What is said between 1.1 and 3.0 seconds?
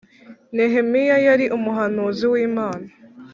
yari umuhanuzi w’Imana